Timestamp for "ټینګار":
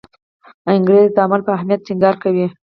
1.87-2.15